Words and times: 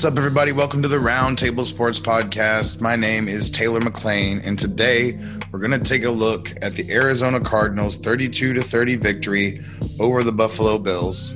What's 0.00 0.10
up, 0.10 0.16
everybody? 0.16 0.52
Welcome 0.52 0.80
to 0.80 0.88
the 0.88 0.96
Roundtable 0.96 1.66
Sports 1.66 2.00
Podcast. 2.00 2.80
My 2.80 2.96
name 2.96 3.28
is 3.28 3.50
Taylor 3.50 3.80
McLean, 3.80 4.40
and 4.42 4.58
today 4.58 5.20
we're 5.52 5.58
going 5.58 5.78
to 5.78 5.86
take 5.86 6.04
a 6.04 6.10
look 6.10 6.48
at 6.64 6.72
the 6.72 6.90
Arizona 6.90 7.38
Cardinals 7.38 7.98
32 7.98 8.54
to 8.54 8.62
30 8.62 8.96
victory 8.96 9.60
over 10.00 10.22
the 10.22 10.32
Buffalo 10.32 10.78
Bills. 10.78 11.34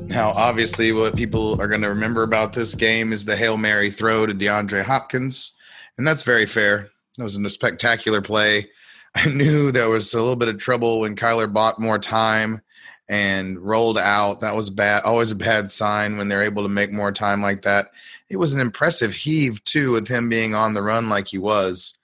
Now, 0.00 0.32
obviously, 0.36 0.92
what 0.92 1.16
people 1.16 1.58
are 1.58 1.68
going 1.68 1.80
to 1.80 1.88
remember 1.88 2.22
about 2.22 2.52
this 2.52 2.74
game 2.74 3.14
is 3.14 3.24
the 3.24 3.34
Hail 3.34 3.56
Mary 3.56 3.90
throw 3.90 4.26
to 4.26 4.34
DeAndre 4.34 4.82
Hopkins, 4.82 5.56
and 5.96 6.06
that's 6.06 6.24
very 6.24 6.44
fair. 6.44 6.90
It 7.16 7.22
was 7.22 7.38
a 7.38 7.48
spectacular 7.48 8.20
play. 8.20 8.68
I 9.14 9.28
knew 9.30 9.70
there 9.70 9.88
was 9.88 10.12
a 10.12 10.20
little 10.20 10.36
bit 10.36 10.50
of 10.50 10.58
trouble 10.58 11.00
when 11.00 11.16
Kyler 11.16 11.50
bought 11.50 11.80
more 11.80 11.98
time 11.98 12.60
and 13.12 13.58
rolled 13.58 13.98
out. 13.98 14.40
That 14.40 14.56
was 14.56 14.70
bad. 14.70 15.02
Always 15.02 15.30
a 15.30 15.36
bad 15.36 15.70
sign 15.70 16.16
when 16.16 16.28
they're 16.28 16.42
able 16.42 16.62
to 16.62 16.68
make 16.70 16.90
more 16.90 17.12
time 17.12 17.42
like 17.42 17.60
that. 17.60 17.90
It 18.30 18.38
was 18.38 18.54
an 18.54 18.60
impressive 18.60 19.12
heave 19.12 19.62
too, 19.64 19.92
with 19.92 20.08
him 20.08 20.30
being 20.30 20.54
on 20.54 20.72
the 20.72 20.80
run 20.80 21.10
like 21.10 21.28
he 21.28 21.36
was. 21.36 21.98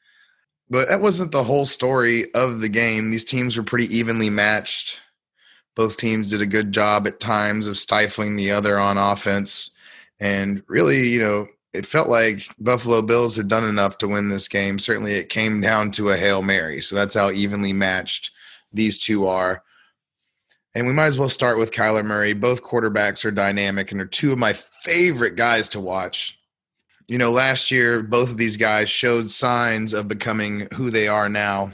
But 0.69 0.87
that 0.89 1.01
wasn't 1.01 1.33
the 1.33 1.43
whole 1.43 1.65
story 1.65 2.31
of 2.35 2.61
the 2.61 2.69
game. 2.69 3.11
These 3.11 3.25
teams 3.25 3.57
were 3.57 3.63
pretty 3.63 3.87
evenly 3.87 4.29
matched. 4.29 5.01
Both 5.75 5.97
teams 5.97 6.29
did 6.29 6.43
a 6.43 6.47
good 6.47 6.73
job 6.73 7.07
at 7.07 7.21
times 7.21 7.67
of 7.67 7.79
stifling 7.79 8.37
the 8.37 8.51
other 8.51 8.79
on 8.79 8.99
offense. 8.99 9.79
And 10.21 10.63
really, 10.67 11.09
you 11.09 11.21
know, 11.21 11.49
it 11.73 11.87
felt 11.87 12.11
like 12.11 12.55
Buffalo 12.59 13.01
Bills 13.01 13.35
had 13.35 13.49
done 13.49 13.65
enough 13.65 13.97
to 13.99 14.09
win 14.09 14.29
this 14.29 14.47
game. 14.47 14.79
Certainly, 14.79 15.15
it 15.15 15.31
came 15.31 15.63
down 15.63 15.91
to 15.93 16.11
a 16.11 16.19
Hail 16.19 16.43
Mary. 16.43 16.83
So 16.83 16.97
that's 16.97 17.15
how 17.15 17.31
evenly 17.31 17.73
matched 17.73 18.33
these 18.75 18.99
two 18.99 19.27
are. 19.27 19.63
And 20.75 20.87
we 20.87 20.93
might 20.93 21.07
as 21.07 21.19
well 21.19 21.29
start 21.29 21.59
with 21.59 21.73
Kyler 21.73 22.05
Murray. 22.05 22.35
Both 22.35 22.63
quarterbacks 22.63 23.25
are 23.25 23.31
dynamic 23.31 23.91
and 23.91 24.01
are 24.01 24.07
two 24.07 24.33
of 24.33 24.39
my 24.39 24.53
favorite 24.53 25.37
guys 25.37 25.69
to 25.71 25.81
watch. 25.81 26.39
You 27.09 27.19
know, 27.19 27.31
last 27.31 27.71
year, 27.71 28.03
both 28.03 28.31
of 28.31 28.37
these 28.37 28.57
guys 28.57 28.91
showed 28.91 29.31
signs 29.31 29.95
of 29.95 30.09
becoming 30.09 30.69
who 30.75 30.91
they 30.91 31.09
are 31.09 31.29
now. 31.29 31.73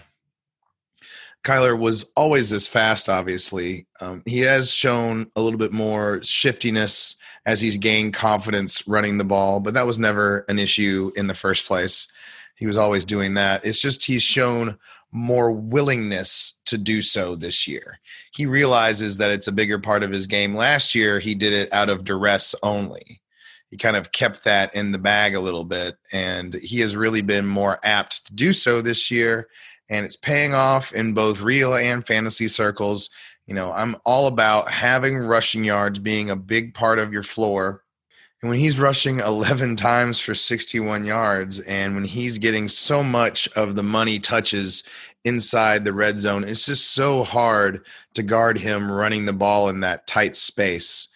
Kyler 1.44 1.78
was 1.78 2.10
always 2.16 2.48
this 2.48 2.66
fast, 2.66 3.08
obviously. 3.08 3.86
Um, 4.00 4.22
he 4.24 4.38
has 4.40 4.72
shown 4.72 5.30
a 5.36 5.42
little 5.42 5.58
bit 5.58 5.72
more 5.72 6.22
shiftiness 6.22 7.16
as 7.44 7.60
he's 7.60 7.76
gained 7.76 8.14
confidence 8.14 8.88
running 8.88 9.18
the 9.18 9.24
ball, 9.24 9.60
but 9.60 9.74
that 9.74 9.86
was 9.86 9.98
never 9.98 10.46
an 10.48 10.58
issue 10.58 11.12
in 11.16 11.26
the 11.26 11.34
first 11.34 11.66
place. 11.66 12.10
He 12.56 12.66
was 12.66 12.78
always 12.78 13.04
doing 13.04 13.34
that. 13.34 13.66
It's 13.66 13.80
just 13.80 14.04
he's 14.04 14.22
shown 14.22 14.78
more 15.14 15.52
willingness 15.52 16.60
to 16.66 16.76
do 16.76 17.00
so 17.00 17.36
this 17.36 17.68
year. 17.68 18.00
He 18.32 18.46
realizes 18.46 19.16
that 19.18 19.30
it's 19.30 19.46
a 19.46 19.52
bigger 19.52 19.78
part 19.78 20.02
of 20.02 20.10
his 20.10 20.26
game. 20.26 20.56
Last 20.56 20.94
year, 20.94 21.20
he 21.20 21.36
did 21.36 21.52
it 21.52 21.72
out 21.72 21.88
of 21.88 22.04
duress 22.04 22.54
only. 22.64 23.22
He 23.70 23.76
kind 23.76 23.96
of 23.96 24.10
kept 24.10 24.42
that 24.44 24.74
in 24.74 24.90
the 24.90 24.98
bag 24.98 25.36
a 25.36 25.40
little 25.40 25.64
bit, 25.64 25.96
and 26.12 26.52
he 26.54 26.80
has 26.80 26.96
really 26.96 27.22
been 27.22 27.46
more 27.46 27.78
apt 27.84 28.26
to 28.26 28.34
do 28.34 28.52
so 28.52 28.80
this 28.80 29.10
year. 29.10 29.46
And 29.88 30.04
it's 30.04 30.16
paying 30.16 30.52
off 30.52 30.92
in 30.92 31.14
both 31.14 31.40
real 31.40 31.74
and 31.74 32.04
fantasy 32.04 32.48
circles. 32.48 33.08
You 33.46 33.54
know, 33.54 33.72
I'm 33.72 33.96
all 34.04 34.26
about 34.26 34.68
having 34.70 35.16
rushing 35.18 35.62
yards 35.62 36.00
being 36.00 36.28
a 36.28 36.36
big 36.36 36.74
part 36.74 36.98
of 36.98 37.12
your 37.12 37.22
floor 37.22 37.83
and 38.44 38.50
when 38.50 38.58
he's 38.58 38.78
rushing 38.78 39.20
11 39.20 39.76
times 39.76 40.20
for 40.20 40.34
61 40.34 41.06
yards, 41.06 41.60
and 41.60 41.94
when 41.94 42.04
he's 42.04 42.36
getting 42.36 42.68
so 42.68 43.02
much 43.02 43.48
of 43.56 43.74
the 43.74 43.82
money 43.82 44.20
touches 44.20 44.82
inside 45.24 45.82
the 45.82 45.94
red 45.94 46.20
zone, 46.20 46.44
it's 46.44 46.66
just 46.66 46.90
so 46.90 47.24
hard 47.24 47.86
to 48.12 48.22
guard 48.22 48.58
him 48.58 48.90
running 48.90 49.24
the 49.24 49.32
ball 49.32 49.70
in 49.70 49.80
that 49.80 50.06
tight 50.06 50.36
space. 50.36 51.08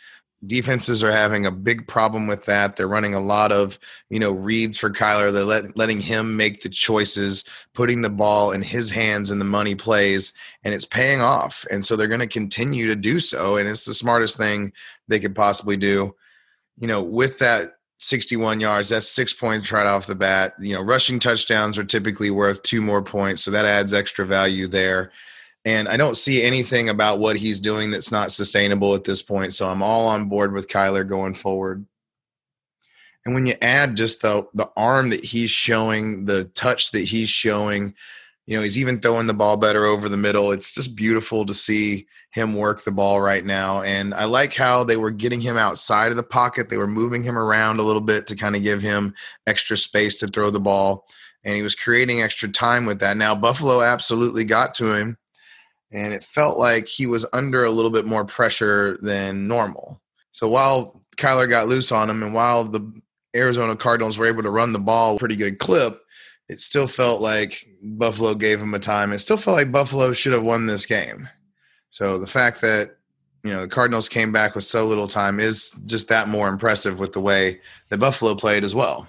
Defenses 0.46 1.04
are 1.04 1.12
having 1.12 1.44
a 1.44 1.50
big 1.50 1.86
problem 1.86 2.28
with 2.28 2.46
that. 2.46 2.76
They're 2.76 2.88
running 2.88 3.12
a 3.12 3.20
lot 3.20 3.52
of, 3.52 3.78
you 4.08 4.18
know, 4.18 4.32
reads 4.32 4.78
for 4.78 4.88
Kyler. 4.88 5.30
They're 5.30 5.44
let, 5.44 5.76
letting 5.76 6.00
him 6.00 6.34
make 6.34 6.62
the 6.62 6.70
choices, 6.70 7.44
putting 7.74 8.00
the 8.00 8.08
ball 8.08 8.52
in 8.52 8.62
his 8.62 8.88
hands 8.88 9.30
in 9.30 9.38
the 9.38 9.44
money 9.44 9.74
plays, 9.74 10.32
and 10.64 10.72
it's 10.72 10.86
paying 10.86 11.20
off. 11.20 11.66
And 11.70 11.84
so 11.84 11.94
they're 11.94 12.06
going 12.06 12.20
to 12.20 12.26
continue 12.26 12.86
to 12.86 12.96
do 12.96 13.20
so. 13.20 13.58
And 13.58 13.68
it's 13.68 13.84
the 13.84 13.92
smartest 13.92 14.38
thing 14.38 14.72
they 15.08 15.20
could 15.20 15.34
possibly 15.34 15.76
do 15.76 16.14
you 16.78 16.86
know, 16.86 17.02
with 17.02 17.38
that 17.38 17.72
61 17.98 18.60
yards, 18.60 18.90
that's 18.90 19.08
six 19.08 19.32
points 19.32 19.72
right 19.72 19.86
off 19.86 20.06
the 20.06 20.14
bat. 20.14 20.54
You 20.60 20.74
know, 20.74 20.82
rushing 20.82 21.18
touchdowns 21.18 21.76
are 21.76 21.84
typically 21.84 22.30
worth 22.30 22.62
two 22.62 22.80
more 22.80 23.02
points, 23.02 23.42
so 23.42 23.50
that 23.50 23.64
adds 23.64 23.92
extra 23.92 24.24
value 24.24 24.68
there. 24.68 25.12
And 25.64 25.88
I 25.88 25.96
don't 25.96 26.16
see 26.16 26.42
anything 26.42 26.88
about 26.88 27.18
what 27.18 27.36
he's 27.36 27.60
doing 27.60 27.90
that's 27.90 28.12
not 28.12 28.32
sustainable 28.32 28.94
at 28.94 29.04
this 29.04 29.22
point. 29.22 29.52
So 29.54 29.68
I'm 29.68 29.82
all 29.82 30.06
on 30.06 30.28
board 30.28 30.52
with 30.52 30.68
Kyler 30.68 31.06
going 31.06 31.34
forward. 31.34 31.84
And 33.26 33.34
when 33.34 33.44
you 33.44 33.54
add 33.60 33.96
just 33.96 34.22
the 34.22 34.46
the 34.54 34.70
arm 34.76 35.10
that 35.10 35.24
he's 35.24 35.50
showing, 35.50 36.24
the 36.24 36.44
touch 36.44 36.92
that 36.92 37.00
he's 37.00 37.28
showing, 37.28 37.94
you 38.48 38.56
know, 38.56 38.62
he's 38.62 38.78
even 38.78 38.98
throwing 38.98 39.26
the 39.26 39.34
ball 39.34 39.58
better 39.58 39.84
over 39.84 40.08
the 40.08 40.16
middle. 40.16 40.52
It's 40.52 40.72
just 40.72 40.96
beautiful 40.96 41.44
to 41.44 41.52
see 41.52 42.06
him 42.30 42.54
work 42.54 42.82
the 42.82 42.90
ball 42.90 43.20
right 43.20 43.44
now. 43.44 43.82
And 43.82 44.14
I 44.14 44.24
like 44.24 44.54
how 44.54 44.84
they 44.84 44.96
were 44.96 45.10
getting 45.10 45.42
him 45.42 45.58
outside 45.58 46.12
of 46.12 46.16
the 46.16 46.22
pocket. 46.22 46.70
They 46.70 46.78
were 46.78 46.86
moving 46.86 47.22
him 47.22 47.36
around 47.36 47.78
a 47.78 47.82
little 47.82 48.00
bit 48.00 48.26
to 48.28 48.36
kind 48.36 48.56
of 48.56 48.62
give 48.62 48.80
him 48.80 49.12
extra 49.46 49.76
space 49.76 50.18
to 50.20 50.28
throw 50.28 50.48
the 50.48 50.60
ball. 50.60 51.06
And 51.44 51.56
he 51.56 51.62
was 51.62 51.74
creating 51.74 52.22
extra 52.22 52.48
time 52.48 52.86
with 52.86 53.00
that. 53.00 53.18
Now, 53.18 53.34
Buffalo 53.34 53.82
absolutely 53.82 54.44
got 54.44 54.74
to 54.76 54.94
him. 54.94 55.18
And 55.92 56.14
it 56.14 56.24
felt 56.24 56.56
like 56.56 56.88
he 56.88 57.06
was 57.06 57.26
under 57.34 57.66
a 57.66 57.70
little 57.70 57.90
bit 57.90 58.06
more 58.06 58.24
pressure 58.24 58.96
than 59.02 59.46
normal. 59.46 60.00
So 60.32 60.48
while 60.48 61.02
Kyler 61.18 61.50
got 61.50 61.68
loose 61.68 61.92
on 61.92 62.08
him 62.08 62.22
and 62.22 62.32
while 62.32 62.64
the 62.64 62.98
Arizona 63.36 63.76
Cardinals 63.76 64.16
were 64.16 64.26
able 64.26 64.42
to 64.42 64.50
run 64.50 64.72
the 64.72 64.78
ball 64.78 65.18
pretty 65.18 65.36
good 65.36 65.58
clip, 65.58 66.00
it 66.48 66.60
still 66.60 66.88
felt 66.88 67.20
like 67.20 67.66
Buffalo 67.82 68.34
gave 68.34 68.60
him 68.60 68.74
a 68.74 68.78
time. 68.78 69.12
It 69.12 69.18
still 69.18 69.36
felt 69.36 69.56
like 69.56 69.72
Buffalo 69.72 70.12
should 70.12 70.32
have 70.32 70.42
won 70.42 70.66
this 70.66 70.86
game. 70.86 71.28
So 71.90 72.18
the 72.18 72.26
fact 72.26 72.60
that 72.62 72.96
you 73.44 73.52
know 73.52 73.62
the 73.62 73.68
Cardinals 73.68 74.08
came 74.08 74.32
back 74.32 74.54
with 74.54 74.64
so 74.64 74.86
little 74.86 75.08
time 75.08 75.40
is 75.40 75.70
just 75.86 76.08
that 76.08 76.28
more 76.28 76.48
impressive 76.48 76.98
with 76.98 77.12
the 77.12 77.20
way 77.20 77.60
that 77.88 77.98
Buffalo 77.98 78.34
played 78.34 78.64
as 78.64 78.74
well. 78.74 79.08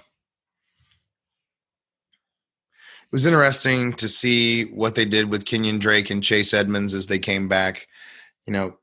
It 3.02 3.12
was 3.12 3.26
interesting 3.26 3.92
to 3.94 4.06
see 4.06 4.66
what 4.66 4.94
they 4.94 5.04
did 5.04 5.30
with 5.30 5.44
Kenyan 5.44 5.80
Drake 5.80 6.10
and 6.10 6.22
Chase 6.22 6.54
Edmonds 6.54 6.94
as 6.94 7.08
they 7.08 7.18
came 7.18 7.48
back. 7.48 7.88
You 8.46 8.52
know, 8.52 8.78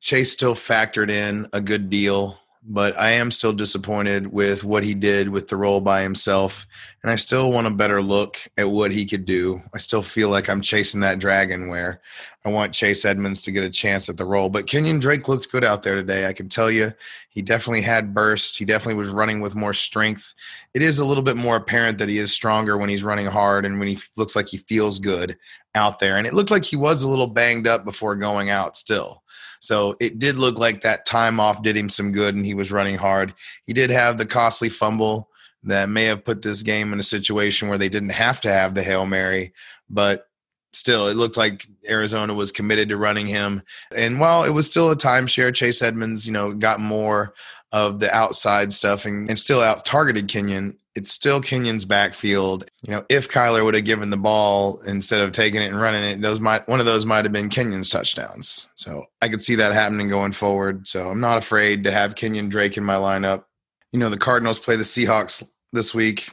Chase 0.00 0.32
still 0.32 0.56
factored 0.56 1.10
in 1.10 1.48
a 1.52 1.60
good 1.60 1.88
deal 1.88 2.40
but 2.64 2.96
I 2.98 3.10
am 3.10 3.32
still 3.32 3.52
disappointed 3.52 4.32
with 4.32 4.62
what 4.62 4.84
he 4.84 4.94
did 4.94 5.28
with 5.28 5.48
the 5.48 5.56
role 5.56 5.80
by 5.80 6.02
himself. 6.02 6.66
And 7.02 7.10
I 7.10 7.16
still 7.16 7.50
want 7.50 7.66
a 7.66 7.70
better 7.70 8.00
look 8.00 8.38
at 8.56 8.70
what 8.70 8.92
he 8.92 9.04
could 9.04 9.24
do. 9.24 9.60
I 9.74 9.78
still 9.78 10.02
feel 10.02 10.28
like 10.28 10.48
I'm 10.48 10.60
chasing 10.60 11.00
that 11.00 11.18
dragon 11.18 11.68
where 11.68 12.00
I 12.44 12.50
want 12.50 12.72
Chase 12.72 13.04
Edmonds 13.04 13.40
to 13.42 13.52
get 13.52 13.64
a 13.64 13.70
chance 13.70 14.08
at 14.08 14.16
the 14.16 14.24
role. 14.24 14.48
But 14.48 14.66
Kenyan 14.66 15.00
Drake 15.00 15.26
looked 15.26 15.50
good 15.50 15.64
out 15.64 15.82
there 15.82 15.96
today. 15.96 16.26
I 16.26 16.32
can 16.32 16.48
tell 16.48 16.70
you 16.70 16.92
he 17.30 17.42
definitely 17.42 17.82
had 17.82 18.14
bursts. 18.14 18.56
He 18.56 18.64
definitely 18.64 18.94
was 18.94 19.08
running 19.08 19.40
with 19.40 19.56
more 19.56 19.72
strength. 19.72 20.32
It 20.72 20.82
is 20.82 21.00
a 21.00 21.04
little 21.04 21.24
bit 21.24 21.36
more 21.36 21.56
apparent 21.56 21.98
that 21.98 22.08
he 22.08 22.18
is 22.18 22.32
stronger 22.32 22.78
when 22.78 22.88
he's 22.88 23.04
running 23.04 23.26
hard 23.26 23.64
and 23.64 23.80
when 23.80 23.88
he 23.88 23.98
looks 24.16 24.36
like 24.36 24.48
he 24.48 24.58
feels 24.58 25.00
good 25.00 25.36
out 25.74 25.98
there. 25.98 26.16
And 26.16 26.28
it 26.28 26.34
looked 26.34 26.50
like 26.52 26.64
he 26.64 26.76
was 26.76 27.02
a 27.02 27.08
little 27.08 27.26
banged 27.26 27.66
up 27.66 27.84
before 27.84 28.14
going 28.14 28.50
out 28.50 28.76
still. 28.76 29.21
So 29.62 29.96
it 30.00 30.18
did 30.18 30.38
look 30.38 30.58
like 30.58 30.80
that 30.80 31.06
time 31.06 31.38
off 31.38 31.62
did 31.62 31.76
him 31.76 31.88
some 31.88 32.10
good 32.10 32.34
and 32.34 32.44
he 32.44 32.52
was 32.52 32.72
running 32.72 32.98
hard. 32.98 33.32
He 33.62 33.72
did 33.72 33.90
have 33.90 34.18
the 34.18 34.26
costly 34.26 34.68
fumble 34.68 35.30
that 35.62 35.88
may 35.88 36.04
have 36.06 36.24
put 36.24 36.42
this 36.42 36.62
game 36.62 36.92
in 36.92 36.98
a 36.98 37.04
situation 37.04 37.68
where 37.68 37.78
they 37.78 37.88
didn't 37.88 38.10
have 38.10 38.40
to 38.40 38.52
have 38.52 38.74
the 38.74 38.82
Hail 38.82 39.06
Mary, 39.06 39.52
but 39.88 40.26
still 40.72 41.06
it 41.06 41.14
looked 41.14 41.36
like 41.36 41.64
Arizona 41.88 42.34
was 42.34 42.50
committed 42.50 42.88
to 42.88 42.96
running 42.96 43.28
him. 43.28 43.62
And 43.94 44.18
while 44.18 44.42
it 44.42 44.50
was 44.50 44.66
still 44.66 44.90
a 44.90 44.96
timeshare, 44.96 45.54
Chase 45.54 45.80
Edmonds, 45.80 46.26
you 46.26 46.32
know, 46.32 46.52
got 46.52 46.80
more 46.80 47.32
of 47.70 48.00
the 48.00 48.12
outside 48.12 48.72
stuff 48.72 49.06
and, 49.06 49.30
and 49.30 49.38
still 49.38 49.60
out 49.60 49.86
targeted 49.86 50.26
Kenyan 50.26 50.76
it's 50.94 51.10
still 51.10 51.40
Kenyan's 51.40 51.84
backfield. 51.84 52.68
You 52.82 52.92
know, 52.92 53.04
if 53.08 53.28
Kyler 53.28 53.64
would 53.64 53.74
have 53.74 53.84
given 53.84 54.10
the 54.10 54.16
ball 54.16 54.80
instead 54.82 55.20
of 55.20 55.32
taking 55.32 55.62
it 55.62 55.70
and 55.70 55.80
running 55.80 56.04
it, 56.04 56.20
those 56.20 56.40
might 56.40 56.68
one 56.68 56.80
of 56.80 56.86
those 56.86 57.06
might 57.06 57.24
have 57.24 57.32
been 57.32 57.48
Kenyan's 57.48 57.90
touchdowns. 57.90 58.70
So 58.74 59.04
I 59.20 59.28
could 59.28 59.42
see 59.42 59.54
that 59.56 59.72
happening 59.72 60.08
going 60.08 60.32
forward. 60.32 60.86
So 60.86 61.10
I'm 61.10 61.20
not 61.20 61.38
afraid 61.38 61.84
to 61.84 61.90
have 61.90 62.14
Kenyan 62.14 62.50
Drake 62.50 62.76
in 62.76 62.84
my 62.84 62.96
lineup. 62.96 63.44
You 63.92 63.98
know, 63.98 64.08
the 64.08 64.18
Cardinals 64.18 64.58
play 64.58 64.76
the 64.76 64.84
Seahawks 64.84 65.48
this 65.72 65.94
week 65.94 66.30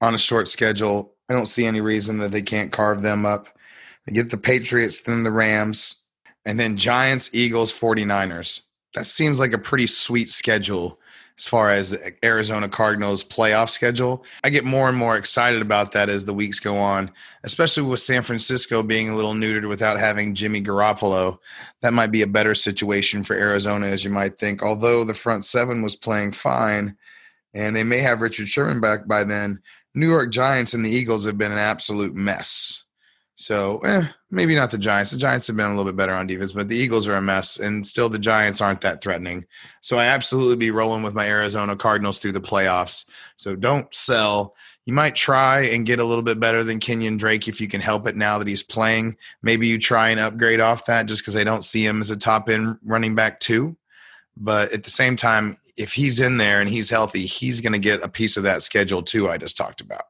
on 0.00 0.14
a 0.14 0.18
short 0.18 0.48
schedule. 0.48 1.14
I 1.28 1.34
don't 1.34 1.46
see 1.46 1.66
any 1.66 1.80
reason 1.80 2.18
that 2.18 2.32
they 2.32 2.42
can't 2.42 2.72
carve 2.72 3.02
them 3.02 3.26
up. 3.26 3.48
They 4.06 4.14
get 4.14 4.30
the 4.30 4.38
Patriots, 4.38 5.02
then 5.02 5.24
the 5.24 5.32
Rams, 5.32 6.06
and 6.44 6.60
then 6.60 6.76
Giants, 6.76 7.30
Eagles, 7.32 7.72
49ers. 7.78 8.62
That 8.94 9.06
seems 9.06 9.40
like 9.40 9.52
a 9.52 9.58
pretty 9.58 9.86
sweet 9.86 10.30
schedule 10.30 11.00
as 11.38 11.46
far 11.46 11.70
as 11.70 11.90
the 11.90 12.14
Arizona 12.24 12.68
Cardinals 12.68 13.22
playoff 13.22 13.68
schedule. 13.68 14.24
I 14.42 14.50
get 14.50 14.64
more 14.64 14.88
and 14.88 14.96
more 14.96 15.16
excited 15.16 15.60
about 15.60 15.92
that 15.92 16.08
as 16.08 16.24
the 16.24 16.32
weeks 16.32 16.58
go 16.58 16.78
on, 16.78 17.10
especially 17.44 17.82
with 17.82 18.00
San 18.00 18.22
Francisco 18.22 18.82
being 18.82 19.10
a 19.10 19.16
little 19.16 19.34
neutered 19.34 19.68
without 19.68 19.98
having 19.98 20.34
Jimmy 20.34 20.62
Garoppolo. 20.62 21.38
That 21.82 21.92
might 21.92 22.10
be 22.10 22.22
a 22.22 22.26
better 22.26 22.54
situation 22.54 23.22
for 23.22 23.36
Arizona, 23.36 23.86
as 23.86 24.02
you 24.02 24.10
might 24.10 24.38
think. 24.38 24.62
Although 24.62 25.04
the 25.04 25.14
front 25.14 25.44
seven 25.44 25.82
was 25.82 25.94
playing 25.94 26.32
fine 26.32 26.96
and 27.54 27.76
they 27.76 27.84
may 27.84 27.98
have 27.98 28.22
Richard 28.22 28.48
Sherman 28.48 28.80
back 28.80 29.06
by 29.06 29.24
then, 29.24 29.60
New 29.94 30.08
York 30.08 30.30
Giants 30.30 30.72
and 30.72 30.84
the 30.84 30.90
Eagles 30.90 31.26
have 31.26 31.38
been 31.38 31.52
an 31.52 31.58
absolute 31.58 32.14
mess. 32.14 32.85
So, 33.38 33.78
eh, 33.80 34.06
maybe 34.30 34.54
not 34.54 34.70
the 34.70 34.78
Giants. 34.78 35.10
The 35.10 35.18
Giants 35.18 35.46
have 35.46 35.56
been 35.56 35.66
a 35.66 35.76
little 35.76 35.84
bit 35.84 35.96
better 35.96 36.14
on 36.14 36.26
defense, 36.26 36.52
but 36.52 36.68
the 36.68 36.76
Eagles 36.76 37.06
are 37.06 37.16
a 37.16 37.22
mess, 37.22 37.58
and 37.58 37.86
still 37.86 38.08
the 38.08 38.18
Giants 38.18 38.62
aren't 38.62 38.80
that 38.80 39.02
threatening. 39.02 39.44
So, 39.82 39.98
I 39.98 40.06
absolutely 40.06 40.56
be 40.56 40.70
rolling 40.70 41.02
with 41.02 41.14
my 41.14 41.28
Arizona 41.28 41.76
Cardinals 41.76 42.18
through 42.18 42.32
the 42.32 42.40
playoffs. 42.40 43.04
So, 43.36 43.54
don't 43.54 43.94
sell. 43.94 44.54
You 44.86 44.94
might 44.94 45.16
try 45.16 45.60
and 45.66 45.84
get 45.84 45.98
a 45.98 46.04
little 46.04 46.22
bit 46.22 46.40
better 46.40 46.64
than 46.64 46.80
Kenyan 46.80 47.18
Drake 47.18 47.46
if 47.46 47.60
you 47.60 47.68
can 47.68 47.82
help 47.82 48.08
it 48.08 48.16
now 48.16 48.38
that 48.38 48.48
he's 48.48 48.62
playing. 48.62 49.16
Maybe 49.42 49.66
you 49.66 49.78
try 49.78 50.08
and 50.08 50.18
upgrade 50.18 50.60
off 50.60 50.86
that 50.86 51.04
just 51.04 51.20
because 51.20 51.34
they 51.34 51.44
don't 51.44 51.64
see 51.64 51.84
him 51.84 52.00
as 52.00 52.10
a 52.10 52.16
top 52.16 52.48
end 52.48 52.78
running 52.84 53.14
back, 53.14 53.40
too. 53.40 53.76
But 54.38 54.72
at 54.72 54.84
the 54.84 54.90
same 54.90 55.14
time, 55.14 55.58
if 55.76 55.92
he's 55.92 56.20
in 56.20 56.38
there 56.38 56.62
and 56.62 56.70
he's 56.70 56.88
healthy, 56.88 57.26
he's 57.26 57.60
going 57.60 57.74
to 57.74 57.78
get 57.78 58.02
a 58.02 58.08
piece 58.08 58.38
of 58.38 58.44
that 58.44 58.62
schedule, 58.62 59.02
too, 59.02 59.28
I 59.28 59.36
just 59.36 59.58
talked 59.58 59.82
about. 59.82 60.04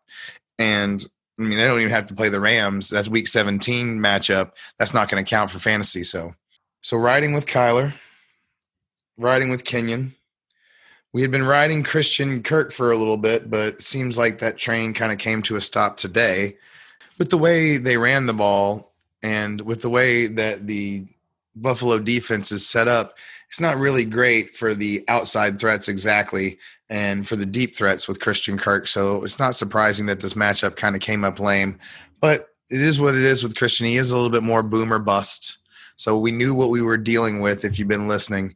And 0.60 1.04
I 1.38 1.42
mean, 1.42 1.58
they 1.58 1.64
don't 1.64 1.80
even 1.80 1.92
have 1.92 2.06
to 2.06 2.14
play 2.14 2.28
the 2.28 2.40
Rams. 2.40 2.88
That's 2.88 3.08
week 3.08 3.28
17 3.28 3.98
matchup. 3.98 4.52
That's 4.78 4.94
not 4.94 5.10
going 5.10 5.22
to 5.22 5.28
count 5.28 5.50
for 5.50 5.58
fantasy. 5.58 6.02
So, 6.02 6.32
so 6.82 6.96
riding 6.96 7.34
with 7.34 7.46
Kyler, 7.46 7.92
riding 9.18 9.50
with 9.50 9.64
Kenyan. 9.64 10.12
We 11.12 11.22
had 11.22 11.30
been 11.30 11.46
riding 11.46 11.82
Christian 11.82 12.42
Kirk 12.42 12.72
for 12.72 12.92
a 12.92 12.96
little 12.96 13.16
bit, 13.16 13.48
but 13.50 13.82
seems 13.82 14.18
like 14.18 14.38
that 14.38 14.58
train 14.58 14.92
kind 14.92 15.12
of 15.12 15.18
came 15.18 15.42
to 15.42 15.56
a 15.56 15.60
stop 15.60 15.96
today. 15.96 16.56
With 17.18 17.30
the 17.30 17.38
way 17.38 17.78
they 17.78 17.96
ran 17.96 18.26
the 18.26 18.34
ball 18.34 18.92
and 19.22 19.60
with 19.62 19.82
the 19.82 19.88
way 19.88 20.26
that 20.26 20.66
the 20.66 21.06
Buffalo 21.54 21.98
defense 21.98 22.52
is 22.52 22.66
set 22.66 22.88
up, 22.88 23.16
it's 23.48 23.60
not 23.60 23.78
really 23.78 24.04
great 24.04 24.56
for 24.56 24.74
the 24.74 25.04
outside 25.08 25.58
threats 25.58 25.88
exactly 25.88 26.58
and 26.88 27.26
for 27.26 27.36
the 27.36 27.46
deep 27.46 27.76
threats 27.76 28.06
with 28.06 28.20
Christian 28.20 28.58
Kirk. 28.58 28.86
So 28.86 29.24
it's 29.24 29.38
not 29.38 29.54
surprising 29.54 30.06
that 30.06 30.20
this 30.20 30.34
matchup 30.34 30.76
kind 30.76 30.94
of 30.94 31.00
came 31.00 31.24
up 31.24 31.40
lame. 31.40 31.78
But 32.20 32.48
it 32.70 32.80
is 32.80 33.00
what 33.00 33.14
it 33.14 33.22
is 33.22 33.42
with 33.42 33.56
Christian. 33.56 33.86
He 33.86 33.96
is 33.96 34.10
a 34.10 34.16
little 34.16 34.30
bit 34.30 34.42
more 34.42 34.62
boomer 34.62 34.98
bust. 34.98 35.58
So 35.96 36.18
we 36.18 36.32
knew 36.32 36.54
what 36.54 36.70
we 36.70 36.82
were 36.82 36.96
dealing 36.96 37.40
with 37.40 37.64
if 37.64 37.78
you've 37.78 37.88
been 37.88 38.08
listening. 38.08 38.54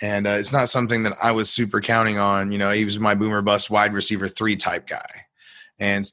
And 0.00 0.26
uh, 0.26 0.30
it's 0.30 0.52
not 0.52 0.68
something 0.68 1.04
that 1.04 1.14
I 1.22 1.30
was 1.30 1.48
super 1.48 1.80
counting 1.80 2.18
on. 2.18 2.50
You 2.50 2.58
know, 2.58 2.70
he 2.70 2.84
was 2.84 2.98
my 2.98 3.14
boomer 3.14 3.42
bust 3.42 3.70
wide 3.70 3.94
receiver 3.94 4.28
three 4.28 4.56
type 4.56 4.86
guy. 4.86 5.26
And 5.78 6.10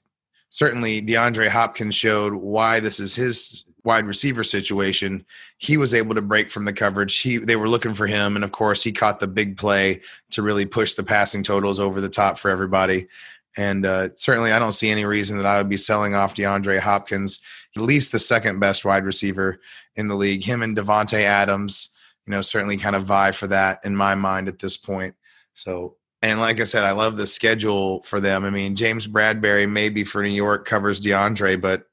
certainly 0.49 1.01
DeAndre 1.01 1.49
Hopkins 1.49 1.95
showed 1.95 2.33
why 2.33 2.79
this 2.79 2.99
is 2.99 3.15
his 3.15 3.65
wide 3.83 4.05
receiver 4.05 4.43
situation, 4.43 5.25
he 5.57 5.77
was 5.77 5.93
able 5.93 6.15
to 6.15 6.21
break 6.21 6.51
from 6.51 6.65
the 6.65 6.73
coverage. 6.73 7.19
He 7.19 7.37
they 7.37 7.55
were 7.55 7.69
looking 7.69 7.93
for 7.93 8.07
him, 8.07 8.35
and 8.35 8.43
of 8.43 8.51
course, 8.51 8.83
he 8.83 8.91
caught 8.91 9.19
the 9.19 9.27
big 9.27 9.57
play 9.57 10.01
to 10.31 10.41
really 10.41 10.65
push 10.65 10.93
the 10.93 11.03
passing 11.03 11.43
totals 11.43 11.79
over 11.79 12.01
the 12.01 12.09
top 12.09 12.37
for 12.37 12.49
everybody. 12.49 13.07
And 13.57 13.85
uh, 13.85 14.09
certainly, 14.15 14.51
I 14.51 14.59
don't 14.59 14.73
see 14.73 14.89
any 14.89 15.05
reason 15.05 15.37
that 15.37 15.45
I 15.45 15.57
would 15.57 15.69
be 15.69 15.77
selling 15.77 16.13
off 16.13 16.35
DeAndre 16.35 16.79
Hopkins, 16.79 17.41
at 17.75 17.81
least 17.81 18.11
the 18.11 18.19
second 18.19 18.59
best 18.59 18.85
wide 18.85 19.05
receiver 19.05 19.59
in 19.95 20.07
the 20.07 20.15
league. 20.15 20.43
Him 20.43 20.61
and 20.61 20.77
Davante 20.77 21.21
Adams, 21.21 21.93
you 22.25 22.31
know, 22.31 22.41
certainly 22.41 22.77
kind 22.77 22.95
of 22.95 23.05
vie 23.05 23.31
for 23.31 23.47
that 23.47 23.79
in 23.83 23.95
my 23.95 24.15
mind 24.15 24.47
at 24.47 24.59
this 24.59 24.77
point. 24.77 25.15
So, 25.55 25.95
and 26.21 26.39
like 26.39 26.61
I 26.61 26.65
said, 26.65 26.83
I 26.85 26.91
love 26.91 27.17
the 27.17 27.27
schedule 27.27 28.01
for 28.03 28.19
them. 28.19 28.45
I 28.45 28.49
mean, 28.49 28.75
James 28.75 29.07
Bradberry 29.07 29.69
maybe 29.69 30.03
for 30.03 30.21
New 30.21 30.29
York 30.29 30.65
covers 30.65 31.01
DeAndre, 31.01 31.59
but 31.59 31.88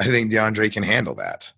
I 0.00 0.04
think 0.04 0.32
DeAndre 0.32 0.72
can 0.72 0.82
handle 0.82 1.14
that. 1.16 1.52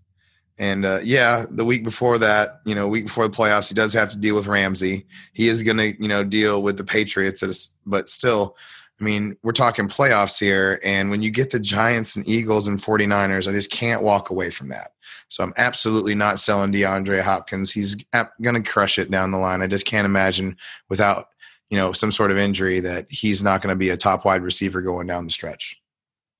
And 0.58 0.84
uh, 0.84 1.00
yeah, 1.02 1.46
the 1.48 1.64
week 1.64 1.84
before 1.84 2.18
that, 2.18 2.60
you 2.66 2.74
know, 2.74 2.86
week 2.86 3.06
before 3.06 3.26
the 3.26 3.34
playoffs, 3.34 3.68
he 3.68 3.74
does 3.74 3.94
have 3.94 4.10
to 4.10 4.18
deal 4.18 4.34
with 4.34 4.46
Ramsey. 4.46 5.06
He 5.32 5.48
is 5.48 5.62
going 5.62 5.78
to, 5.78 6.00
you 6.00 6.08
know, 6.08 6.24
deal 6.24 6.62
with 6.62 6.76
the 6.76 6.84
Patriots, 6.84 7.72
but 7.86 8.08
still, 8.08 8.56
I 9.00 9.04
mean, 9.04 9.36
we're 9.42 9.52
talking 9.52 9.88
playoffs 9.88 10.38
here. 10.38 10.78
And 10.84 11.10
when 11.10 11.22
you 11.22 11.30
get 11.30 11.50
the 11.50 11.58
Giants 11.58 12.16
and 12.16 12.28
Eagles 12.28 12.68
and 12.68 12.78
49ers, 12.78 13.48
I 13.48 13.52
just 13.52 13.70
can't 13.70 14.02
walk 14.02 14.30
away 14.30 14.50
from 14.50 14.68
that. 14.68 14.90
So 15.28 15.42
I'm 15.42 15.54
absolutely 15.56 16.14
not 16.14 16.38
selling 16.38 16.72
DeAndre 16.72 17.22
Hopkins. 17.22 17.72
He's 17.72 17.96
going 18.42 18.54
to 18.54 18.70
crush 18.70 18.98
it 18.98 19.10
down 19.10 19.30
the 19.30 19.38
line. 19.38 19.62
I 19.62 19.66
just 19.66 19.86
can't 19.86 20.04
imagine 20.04 20.58
without, 20.90 21.28
you 21.70 21.76
know, 21.76 21.92
some 21.92 22.12
sort 22.12 22.30
of 22.30 22.36
injury 22.36 22.80
that 22.80 23.10
he's 23.10 23.42
not 23.42 23.62
going 23.62 23.72
to 23.72 23.78
be 23.78 23.88
a 23.88 23.96
top 23.96 24.26
wide 24.26 24.42
receiver 24.42 24.82
going 24.82 25.06
down 25.06 25.24
the 25.24 25.32
stretch. 25.32 25.81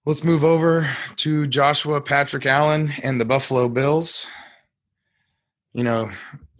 Let's 0.05 0.25
move 0.25 0.43
over 0.43 0.91
to 1.19 1.47
Joshua 1.47 2.01
Patrick 2.01 2.45
Allen 2.45 2.91
and 3.05 3.21
the 3.21 3.25
Buffalo 3.25 3.69
Bills. 3.69 4.27
You 5.75 5.85
know, 5.85 6.11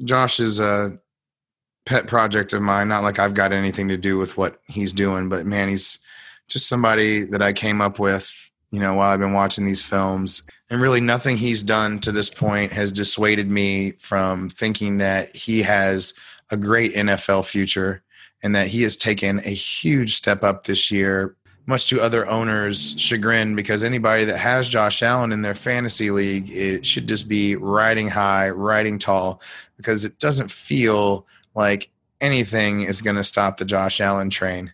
Josh 0.05 0.39
is 0.39 0.61
a 0.61 0.97
pet 1.85 2.07
project 2.07 2.53
of 2.53 2.63
mine. 2.63 2.87
Not 2.87 3.03
like 3.03 3.19
I've 3.19 3.35
got 3.35 3.53
anything 3.53 3.89
to 3.89 3.97
do 3.97 4.17
with 4.17 4.37
what 4.37 4.61
he's 4.69 4.93
doing, 4.93 5.29
but 5.29 5.45
man, 5.45 5.69
he's 5.69 5.99
just 6.47 6.69
somebody 6.69 7.25
that 7.25 7.43
I 7.43 7.53
came 7.53 7.81
up 7.81 7.99
with, 7.99 8.49
you 8.71 8.79
know, 8.79 8.95
while 8.95 9.11
I've 9.11 9.19
been 9.19 9.33
watching 9.33 9.67
these 9.67 9.83
films. 9.83 10.49
And 10.71 10.81
really, 10.81 11.01
nothing 11.01 11.37
he's 11.37 11.65
done 11.65 11.99
to 11.99 12.13
this 12.13 12.31
point 12.31 12.73
has 12.73 12.93
dissuaded 12.93 13.51
me 13.51 13.91
from 13.99 14.51
thinking 14.51 14.99
that 14.99 15.35
he 15.35 15.63
has 15.63 16.15
a 16.51 16.57
great 16.57 16.95
NFL 16.95 17.45
future 17.47 18.05
and 18.45 18.55
that 18.55 18.69
he 18.69 18.83
has 18.83 18.97
taken 18.97 19.41
a 19.41 19.51
huge 19.51 20.15
step 20.15 20.45
up 20.45 20.63
this 20.63 20.93
year 20.93 21.35
much 21.67 21.89
to 21.89 22.01
other 22.01 22.27
owners' 22.27 22.95
chagrin, 22.99 23.55
because 23.55 23.83
anybody 23.83 24.25
that 24.25 24.39
has 24.39 24.69
Josh 24.69 25.03
Allen 25.03 25.33
in 25.33 25.43
their 25.43 25.55
fantasy 25.55 26.11
league, 26.11 26.51
it 26.51 26.85
should 26.85 27.07
just 27.07 27.29
be 27.29 27.57
riding 27.57 28.09
high, 28.09 28.51
riding 28.51 28.99
tall, 28.99 29.41
because 29.77 30.05
it 30.05 30.19
doesn't 30.19 30.51
feel 30.51 31.27
like 31.55 31.89
anything 32.21 32.83
is 32.83 33.03
going 33.03 33.17
to 33.17 33.25
stop 33.25 33.57
the 33.57 33.65
Josh 33.65 34.01
Allen 34.01 34.31
train. 34.31 34.73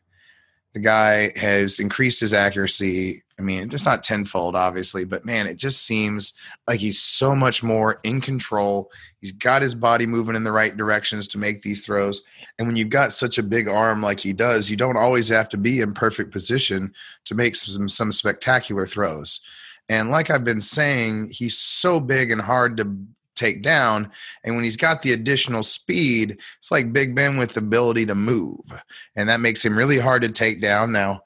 The 0.74 0.80
guy 0.80 1.32
has 1.38 1.78
increased 1.78 2.20
his 2.20 2.34
accuracy. 2.34 3.22
I 3.38 3.42
mean, 3.42 3.70
it's 3.72 3.84
not 3.84 4.02
tenfold, 4.02 4.56
obviously, 4.56 5.04
but 5.04 5.24
man, 5.24 5.46
it 5.46 5.58
just 5.58 5.86
seems 5.86 6.32
like 6.66 6.80
he's 6.80 7.00
so 7.00 7.36
much 7.36 7.62
more 7.62 8.00
in 8.02 8.20
control. 8.20 8.90
He's 9.20 9.30
got 9.30 9.62
his 9.62 9.76
body 9.76 10.06
moving 10.06 10.34
in 10.34 10.42
the 10.42 10.50
right 10.50 10.76
directions 10.76 11.28
to 11.28 11.38
make 11.38 11.62
these 11.62 11.84
throws. 11.84 12.24
And 12.58 12.66
when 12.66 12.76
you've 12.76 12.90
got 12.90 13.12
such 13.12 13.38
a 13.38 13.44
big 13.44 13.68
arm 13.68 14.02
like 14.02 14.18
he 14.18 14.32
does, 14.32 14.68
you 14.70 14.76
don't 14.76 14.96
always 14.96 15.28
have 15.28 15.48
to 15.50 15.56
be 15.56 15.80
in 15.80 15.94
perfect 15.94 16.32
position 16.32 16.92
to 17.26 17.34
make 17.36 17.54
some, 17.54 17.88
some 17.88 18.10
spectacular 18.10 18.86
throws. 18.86 19.40
And 19.88 20.10
like 20.10 20.30
I've 20.30 20.44
been 20.44 20.60
saying, 20.60 21.30
he's 21.30 21.56
so 21.56 22.00
big 22.00 22.32
and 22.32 22.40
hard 22.40 22.76
to 22.78 22.96
take 23.36 23.62
down. 23.62 24.10
And 24.44 24.56
when 24.56 24.64
he's 24.64 24.76
got 24.76 25.02
the 25.02 25.12
additional 25.12 25.62
speed, 25.62 26.38
it's 26.58 26.70
like 26.70 26.92
Big 26.92 27.14
Ben 27.14 27.36
with 27.36 27.54
the 27.54 27.60
ability 27.60 28.04
to 28.06 28.14
move. 28.14 28.82
And 29.16 29.28
that 29.28 29.40
makes 29.40 29.64
him 29.64 29.78
really 29.78 29.98
hard 29.98 30.22
to 30.22 30.28
take 30.28 30.60
down. 30.60 30.92
Now, 30.92 31.22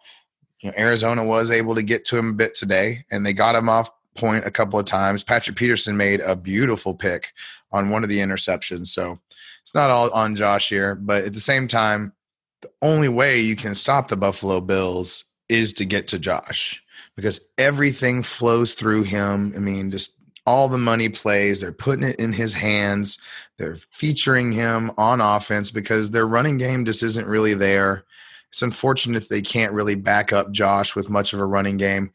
you 0.63 0.71
know, 0.71 0.75
Arizona 0.79 1.25
was 1.25 1.51
able 1.51 1.75
to 1.75 1.83
get 1.83 2.05
to 2.07 2.17
him 2.17 2.31
a 2.31 2.35
bit 2.35 2.55
today, 2.55 3.05
and 3.11 3.27
they 3.27 3.33
got 3.33 3.55
him 3.55 3.69
off 3.69 3.91
point 4.15 4.47
a 4.47 4.51
couple 4.51 4.79
of 4.79 4.87
times. 4.87 5.23
Patrick 5.23 5.57
Peterson 5.57 5.97
made 5.97 6.21
a 6.21 6.37
beautiful 6.37 6.95
pick 6.95 7.33
on 7.73 7.91
one 7.91 8.05
of 8.05 8.11
the 8.11 8.19
interceptions. 8.19 8.89
So 8.89 9.19
it's 9.63 9.75
not 9.75 9.91
all 9.91 10.11
on 10.13 10.37
Josh 10.37 10.69
here, 10.69 10.95
but 10.95 11.25
at 11.25 11.35
the 11.35 11.41
same 11.41 11.67
time, 11.67 12.13
the 12.61 12.71
only 12.81 13.09
way 13.09 13.41
you 13.41 13.57
can 13.57 13.75
stop 13.75 14.09
the 14.09 14.17
Buffalo 14.17 14.61
Bills 14.61 15.35
is 15.49 15.73
to 15.75 15.85
get 15.85 16.09
to 16.09 16.19
Josh 16.19 16.83
because 17.17 17.49
everything 17.59 18.23
flows 18.23 18.75
through 18.75 19.03
him. 19.03 19.53
I 19.57 19.59
mean, 19.59 19.91
just 19.91 20.19
all 20.47 20.69
the 20.69 20.79
money 20.79 21.09
plays. 21.09 21.61
They're 21.61 21.73
putting 21.73 22.05
it 22.05 22.17
in 22.17 22.33
his 22.33 22.53
hands. 22.53 23.19
They're 23.59 23.77
featuring 23.91 24.53
him 24.53 24.93
on 24.97 25.21
offense 25.21 25.71
because 25.71 26.11
their 26.11 26.27
running 26.27 26.59
game 26.59 26.85
just 26.85 27.03
isn't 27.03 27.27
really 27.27 27.55
there. 27.55 28.05
It's 28.53 28.63
unfortunate 28.63 29.29
they 29.31 29.41
can't 29.41 29.73
really 29.73 29.95
back 29.95 30.31
up 30.31 30.53
Josh 30.53 30.95
with 30.95 31.09
much 31.09 31.33
of 31.33 31.41
a 31.41 31.47
running 31.47 31.79
game. 31.79 32.13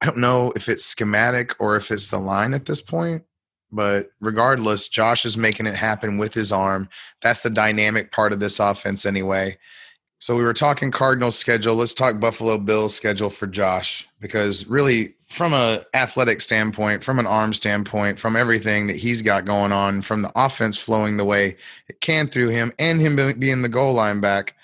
I 0.00 0.06
don't 0.06 0.18
know 0.18 0.52
if 0.54 0.68
it's 0.68 0.84
schematic 0.84 1.54
or 1.60 1.76
if 1.76 1.90
it's 1.90 2.08
the 2.08 2.18
line 2.18 2.54
at 2.54 2.66
this 2.66 2.80
point, 2.80 3.24
but 3.72 4.10
regardless, 4.20 4.86
Josh 4.86 5.24
is 5.24 5.36
making 5.36 5.66
it 5.66 5.74
happen 5.74 6.18
with 6.18 6.34
his 6.34 6.52
arm. 6.52 6.88
That's 7.20 7.42
the 7.42 7.50
dynamic 7.50 8.12
part 8.12 8.32
of 8.32 8.38
this 8.38 8.60
offense, 8.60 9.04
anyway. 9.04 9.58
So 10.20 10.36
we 10.36 10.44
were 10.44 10.54
talking 10.54 10.92
Cardinals 10.92 11.36
schedule. 11.36 11.74
Let's 11.74 11.94
talk 11.94 12.20
Buffalo 12.20 12.58
Bills 12.58 12.94
schedule 12.94 13.30
for 13.30 13.48
Josh 13.48 14.08
because 14.20 14.68
really 14.68 15.14
from 15.26 15.52
a 15.52 15.82
athletic 15.94 16.40
standpoint, 16.40 17.02
from 17.02 17.18
an 17.18 17.26
arm 17.26 17.52
standpoint, 17.52 18.20
from 18.20 18.36
everything 18.36 18.86
that 18.86 18.96
he's 18.96 19.20
got 19.20 19.46
going 19.46 19.72
on, 19.72 20.00
from 20.02 20.22
the 20.22 20.30
offense 20.36 20.78
flowing 20.78 21.16
the 21.16 21.24
way 21.24 21.56
it 21.88 22.00
can 22.00 22.28
through 22.28 22.50
him 22.50 22.72
and 22.78 23.00
him 23.00 23.16
being 23.40 23.62
the 23.62 23.68
goal 23.68 23.94
line 23.94 24.20
back, 24.20 24.54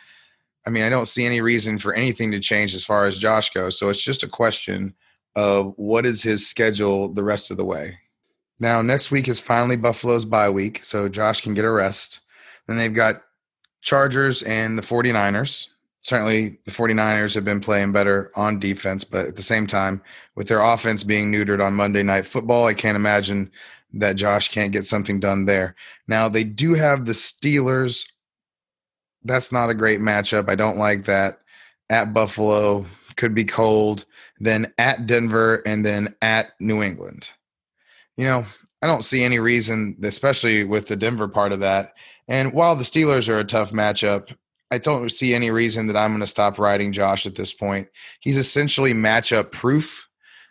I 0.68 0.70
mean, 0.70 0.82
I 0.82 0.90
don't 0.90 1.08
see 1.08 1.24
any 1.24 1.40
reason 1.40 1.78
for 1.78 1.94
anything 1.94 2.30
to 2.32 2.40
change 2.40 2.74
as 2.74 2.84
far 2.84 3.06
as 3.06 3.16
Josh 3.16 3.48
goes. 3.54 3.78
So 3.78 3.88
it's 3.88 4.04
just 4.04 4.22
a 4.22 4.28
question 4.28 4.94
of 5.34 5.72
what 5.76 6.04
is 6.04 6.22
his 6.22 6.46
schedule 6.46 7.08
the 7.08 7.24
rest 7.24 7.50
of 7.50 7.56
the 7.56 7.64
way. 7.64 7.98
Now, 8.60 8.82
next 8.82 9.10
week 9.10 9.28
is 9.28 9.40
finally 9.40 9.76
Buffalo's 9.76 10.26
bye 10.26 10.50
week, 10.50 10.84
so 10.84 11.08
Josh 11.08 11.40
can 11.40 11.54
get 11.54 11.64
a 11.64 11.70
rest. 11.70 12.20
Then 12.66 12.76
they've 12.76 12.92
got 12.92 13.22
Chargers 13.80 14.42
and 14.42 14.76
the 14.76 14.82
49ers. 14.82 15.68
Certainly, 16.02 16.58
the 16.66 16.70
49ers 16.70 17.34
have 17.34 17.46
been 17.46 17.60
playing 17.60 17.92
better 17.92 18.30
on 18.36 18.60
defense, 18.60 19.04
but 19.04 19.24
at 19.24 19.36
the 19.36 19.42
same 19.42 19.66
time, 19.66 20.02
with 20.34 20.48
their 20.48 20.60
offense 20.60 21.02
being 21.02 21.32
neutered 21.32 21.64
on 21.64 21.72
Monday 21.72 22.02
Night 22.02 22.26
Football, 22.26 22.66
I 22.66 22.74
can't 22.74 22.94
imagine 22.94 23.50
that 23.94 24.16
Josh 24.16 24.50
can't 24.50 24.72
get 24.72 24.84
something 24.84 25.18
done 25.18 25.46
there. 25.46 25.74
Now, 26.08 26.28
they 26.28 26.44
do 26.44 26.74
have 26.74 27.06
the 27.06 27.12
Steelers. 27.12 28.06
That's 29.24 29.52
not 29.52 29.70
a 29.70 29.74
great 29.74 30.00
matchup. 30.00 30.48
I 30.48 30.54
don't 30.54 30.78
like 30.78 31.04
that. 31.04 31.40
At 31.90 32.12
Buffalo, 32.12 32.86
could 33.16 33.34
be 33.34 33.44
cold. 33.44 34.04
Then 34.38 34.72
at 34.78 35.06
Denver, 35.06 35.62
and 35.66 35.84
then 35.84 36.14
at 36.22 36.52
New 36.60 36.82
England. 36.82 37.30
You 38.16 38.24
know, 38.24 38.46
I 38.82 38.86
don't 38.86 39.04
see 39.04 39.24
any 39.24 39.38
reason, 39.38 39.96
especially 40.02 40.64
with 40.64 40.86
the 40.86 40.96
Denver 40.96 41.28
part 41.28 41.52
of 41.52 41.60
that. 41.60 41.92
And 42.28 42.52
while 42.52 42.76
the 42.76 42.84
Steelers 42.84 43.28
are 43.28 43.38
a 43.38 43.44
tough 43.44 43.72
matchup, 43.72 44.36
I 44.70 44.78
don't 44.78 45.10
see 45.10 45.34
any 45.34 45.50
reason 45.50 45.86
that 45.86 45.96
I'm 45.96 46.10
going 46.10 46.20
to 46.20 46.26
stop 46.26 46.58
riding 46.58 46.92
Josh 46.92 47.26
at 47.26 47.34
this 47.34 47.52
point. 47.52 47.88
He's 48.20 48.36
essentially 48.36 48.92
matchup 48.92 49.50
proof. 49.50 50.07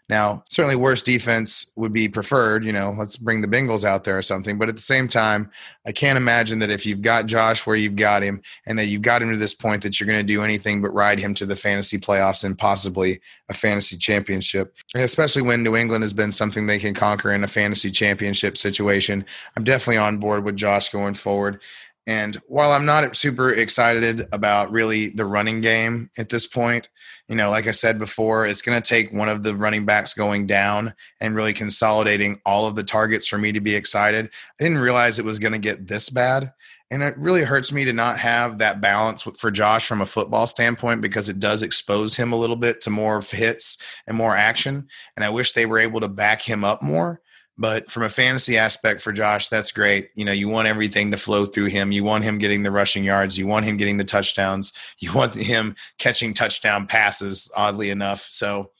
Now, 0.09 0.45
certainly 0.49 0.77
worse 0.77 1.01
defense 1.01 1.69
would 1.75 1.91
be 1.91 2.07
preferred. 2.07 2.63
You 2.63 2.71
know, 2.71 2.95
let's 2.97 3.17
bring 3.17 3.41
the 3.41 3.47
Bengals 3.47 3.83
out 3.83 4.05
there 4.05 4.17
or 4.17 4.21
something. 4.21 4.57
But 4.57 4.69
at 4.69 4.75
the 4.75 4.81
same 4.81 5.09
time, 5.09 5.51
I 5.85 5.91
can't 5.91 6.17
imagine 6.17 6.59
that 6.59 6.69
if 6.69 6.85
you've 6.85 7.01
got 7.01 7.25
Josh 7.25 7.67
where 7.67 7.75
you've 7.75 7.97
got 7.97 8.23
him 8.23 8.41
and 8.65 8.79
that 8.79 8.85
you've 8.85 9.01
got 9.01 9.21
him 9.21 9.31
to 9.31 9.37
this 9.37 9.53
point 9.53 9.83
that 9.83 9.99
you're 9.99 10.07
going 10.07 10.19
to 10.19 10.23
do 10.23 10.43
anything 10.43 10.81
but 10.81 10.93
ride 10.93 11.19
him 11.19 11.33
to 11.35 11.45
the 11.45 11.57
fantasy 11.57 11.97
playoffs 11.97 12.45
and 12.45 12.57
possibly 12.57 13.19
a 13.49 13.53
fantasy 13.53 13.97
championship. 13.97 14.77
And 14.93 15.03
especially 15.03 15.41
when 15.41 15.61
New 15.61 15.75
England 15.75 16.03
has 16.03 16.13
been 16.13 16.31
something 16.31 16.67
they 16.67 16.79
can 16.79 16.93
conquer 16.93 17.31
in 17.31 17.43
a 17.43 17.47
fantasy 17.47 17.91
championship 17.91 18.57
situation. 18.57 19.25
I'm 19.57 19.65
definitely 19.65 19.97
on 19.97 20.19
board 20.19 20.45
with 20.45 20.55
Josh 20.55 20.89
going 20.89 21.15
forward. 21.15 21.59
And 22.07 22.37
while 22.47 22.71
I'm 22.71 22.85
not 22.85 23.17
super 23.17 23.53
excited 23.53 24.27
about 24.31 24.71
really 24.71 25.09
the 25.09 25.25
running 25.25 25.59
game 25.59 26.09
at 26.17 26.29
this 26.29 26.47
point, 26.47 26.87
you 27.27 27.35
know, 27.35 27.49
like 27.49 27.67
I 27.67 27.71
said 27.71 27.99
before, 27.99 28.47
it's 28.47 28.61
going 28.61 28.81
to 28.81 28.89
take 28.89 29.11
one 29.11 29.27
of 29.27 29.43
the 29.43 29.53
running 29.53 29.85
backs 29.85 30.13
going 30.13 30.47
down 30.47 30.93
and 31.19 31.35
really 31.35 31.51
consolidating 31.51 32.39
all 32.45 32.65
of 32.65 32.77
the 32.77 32.83
targets 32.83 33.27
for 33.27 33.37
me 33.37 33.51
to 33.51 33.59
be 33.59 33.75
excited. 33.75 34.29
I 34.57 34.63
didn't 34.63 34.79
realize 34.79 35.19
it 35.19 35.25
was 35.25 35.37
going 35.37 35.51
to 35.51 35.59
get 35.59 35.89
this 35.89 36.09
bad. 36.09 36.53
And 36.89 37.03
it 37.03 37.17
really 37.17 37.43
hurts 37.43 37.73
me 37.73 37.83
to 37.83 37.91
not 37.91 38.17
have 38.19 38.59
that 38.59 38.79
balance 38.79 39.23
for 39.23 39.51
Josh 39.51 39.85
from 39.85 39.99
a 39.99 40.05
football 40.05 40.47
standpoint 40.47 41.01
because 41.01 41.27
it 41.27 41.39
does 41.39 41.61
expose 41.61 42.15
him 42.15 42.31
a 42.31 42.37
little 42.37 42.55
bit 42.55 42.79
to 42.81 42.89
more 42.89 43.21
hits 43.21 43.77
and 44.07 44.15
more 44.15 44.33
action. 44.33 44.87
And 45.17 45.25
I 45.25 45.29
wish 45.29 45.51
they 45.51 45.65
were 45.65 45.79
able 45.79 45.99
to 45.99 46.07
back 46.07 46.41
him 46.41 46.63
up 46.63 46.81
more 46.81 47.19
but 47.57 47.89
from 47.89 48.03
a 48.03 48.09
fantasy 48.09 48.57
aspect 48.57 49.01
for 49.01 49.11
Josh, 49.11 49.49
that's 49.49 49.71
great. 49.71 50.09
You 50.15 50.25
know, 50.25 50.31
you 50.31 50.47
want 50.47 50.67
everything 50.67 51.11
to 51.11 51.17
flow 51.17 51.45
through 51.45 51.65
him. 51.65 51.91
You 51.91 52.03
want 52.03 52.23
him 52.23 52.37
getting 52.37 52.61
the 52.63 52.71
rushing 52.71 53.03
yards. 53.03 53.37
You 53.37 53.47
want 53.47 53.65
him 53.65 53.77
getting 53.77 53.97
the 53.97 54.03
touchdowns. 54.03 54.73
You 54.99 55.13
want 55.13 55.35
him 55.35 55.75
catching 55.99 56.33
touchdown 56.33 56.87
passes, 56.87 57.51
oddly 57.55 57.91
enough. 57.91 58.25
So 58.29 58.71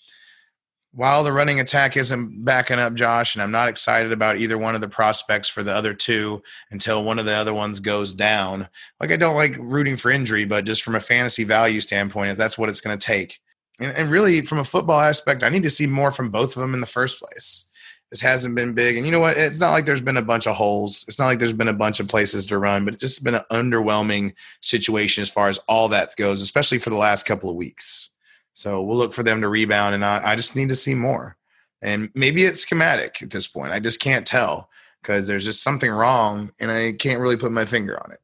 while 0.91 1.23
the 1.23 1.31
running 1.31 1.59
attack 1.59 1.95
isn't 1.95 2.43
backing 2.43 2.79
up 2.79 2.95
Josh, 2.95 3.35
and 3.35 3.43
I'm 3.43 3.51
not 3.51 3.69
excited 3.69 4.11
about 4.11 4.39
either 4.39 4.57
one 4.57 4.73
of 4.73 4.81
the 4.81 4.89
prospects 4.89 5.47
for 5.47 5.61
the 5.61 5.73
other 5.73 5.93
two 5.93 6.41
until 6.71 7.03
one 7.03 7.19
of 7.19 7.25
the 7.25 7.33
other 7.33 7.53
ones 7.53 7.79
goes 7.79 8.13
down. 8.13 8.67
Like, 8.99 9.11
I 9.11 9.15
don't 9.15 9.35
like 9.35 9.57
rooting 9.59 9.95
for 9.95 10.09
injury, 10.09 10.45
but 10.45 10.65
just 10.65 10.81
from 10.81 10.95
a 10.95 10.99
fantasy 10.99 11.43
value 11.43 11.81
standpoint, 11.81 12.31
if 12.31 12.37
that's 12.37 12.57
what 12.57 12.69
it's 12.69 12.81
going 12.81 12.97
to 12.97 13.05
take. 13.05 13.39
And, 13.79 13.95
and 13.95 14.09
really, 14.09 14.41
from 14.41 14.57
a 14.57 14.63
football 14.63 14.99
aspect, 14.99 15.43
I 15.43 15.49
need 15.49 15.63
to 15.63 15.69
see 15.69 15.85
more 15.85 16.11
from 16.11 16.31
both 16.31 16.55
of 16.57 16.61
them 16.61 16.73
in 16.73 16.81
the 16.81 16.87
first 16.87 17.21
place 17.21 17.66
this 18.11 18.21
hasn't 18.21 18.55
been 18.55 18.73
big. 18.73 18.95
And 18.95 19.05
you 19.05 19.11
know 19.11 19.19
what? 19.19 19.37
It's 19.37 19.59
not 19.59 19.71
like 19.71 19.85
there's 19.85 20.01
been 20.01 20.17
a 20.17 20.21
bunch 20.21 20.47
of 20.47 20.55
holes. 20.55 21.03
It's 21.07 21.19
not 21.19 21.25
like 21.25 21.39
there's 21.39 21.53
been 21.53 21.67
a 21.67 21.73
bunch 21.73 21.99
of 21.99 22.07
places 22.07 22.45
to 22.47 22.57
run, 22.57 22.85
but 22.85 22.93
it's 22.93 23.01
just 23.01 23.23
been 23.23 23.35
an 23.35 23.43
underwhelming 23.51 24.33
situation 24.61 25.21
as 25.21 25.29
far 25.29 25.49
as 25.49 25.57
all 25.67 25.89
that 25.89 26.15
goes, 26.15 26.41
especially 26.41 26.79
for 26.79 26.89
the 26.89 26.95
last 26.95 27.25
couple 27.25 27.49
of 27.49 27.57
weeks. 27.57 28.11
So 28.53 28.81
we'll 28.81 28.97
look 28.97 29.13
for 29.13 29.23
them 29.23 29.41
to 29.41 29.49
rebound, 29.49 29.93
and 29.93 30.05
I, 30.05 30.31
I 30.31 30.35
just 30.35 30.55
need 30.55 30.69
to 30.69 30.75
see 30.75 30.95
more. 30.95 31.37
And 31.81 32.09
maybe 32.15 32.45
it's 32.45 32.61
schematic 32.61 33.21
at 33.21 33.29
this 33.29 33.47
point. 33.47 33.71
I 33.71 33.79
just 33.79 33.99
can't 33.99 34.25
tell 34.25 34.69
because 35.01 35.27
there's 35.27 35.45
just 35.45 35.61
something 35.61 35.91
wrong, 35.91 36.53
and 36.59 36.71
I 36.71 36.93
can't 36.93 37.19
really 37.19 37.37
put 37.37 37.51
my 37.51 37.65
finger 37.65 38.01
on 38.03 38.13
it. 38.13 38.19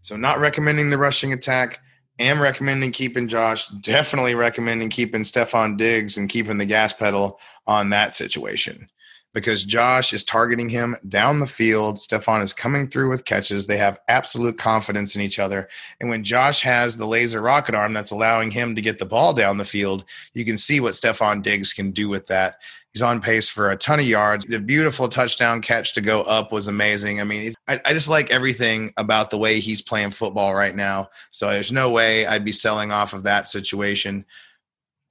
So, 0.00 0.16
not 0.16 0.40
recommending 0.40 0.90
the 0.90 0.98
rushing 0.98 1.32
attack 1.32 1.80
am 2.22 2.40
recommending 2.40 2.92
keeping 2.92 3.28
Josh. 3.28 3.68
Definitely 3.68 4.34
recommending 4.34 4.88
keeping 4.88 5.22
Stefon 5.22 5.76
Diggs 5.76 6.16
and 6.16 6.28
keeping 6.28 6.58
the 6.58 6.64
gas 6.64 6.92
pedal 6.92 7.38
on 7.66 7.90
that 7.90 8.12
situation 8.12 8.88
because 9.34 9.64
Josh 9.64 10.12
is 10.12 10.24
targeting 10.24 10.68
him 10.68 10.96
down 11.08 11.40
the 11.40 11.46
field. 11.46 11.96
Stefon 11.96 12.42
is 12.42 12.52
coming 12.52 12.86
through 12.86 13.10
with 13.10 13.24
catches. 13.24 13.66
They 13.66 13.78
have 13.78 14.00
absolute 14.08 14.58
confidence 14.58 15.16
in 15.16 15.22
each 15.22 15.38
other. 15.38 15.68
And 16.00 16.10
when 16.10 16.24
Josh 16.24 16.62
has 16.62 16.96
the 16.96 17.06
laser 17.06 17.40
rocket 17.40 17.74
arm 17.74 17.92
that's 17.92 18.10
allowing 18.10 18.50
him 18.50 18.74
to 18.74 18.82
get 18.82 18.98
the 18.98 19.06
ball 19.06 19.32
down 19.32 19.56
the 19.56 19.64
field, 19.64 20.04
you 20.34 20.44
can 20.44 20.58
see 20.58 20.80
what 20.80 20.94
Stefon 20.94 21.42
Diggs 21.42 21.72
can 21.72 21.90
do 21.90 22.08
with 22.08 22.26
that. 22.26 22.56
He's 22.92 23.02
on 23.02 23.22
pace 23.22 23.48
for 23.48 23.70
a 23.70 23.76
ton 23.76 24.00
of 24.00 24.06
yards. 24.06 24.44
The 24.44 24.60
beautiful 24.60 25.08
touchdown 25.08 25.62
catch 25.62 25.94
to 25.94 26.02
go 26.02 26.22
up 26.22 26.52
was 26.52 26.68
amazing. 26.68 27.22
I 27.22 27.24
mean, 27.24 27.54
I, 27.66 27.80
I, 27.86 27.94
just 27.94 28.08
like 28.08 28.30
everything 28.30 28.92
about 28.98 29.30
the 29.30 29.38
way 29.38 29.60
he's 29.60 29.80
playing 29.80 30.10
football 30.10 30.54
right 30.54 30.76
now. 30.76 31.08
So 31.30 31.48
there's 31.48 31.72
no 31.72 31.88
way 31.88 32.26
I'd 32.26 32.44
be 32.44 32.52
selling 32.52 32.92
off 32.92 33.14
of 33.14 33.22
that 33.22 33.48
situation. 33.48 34.26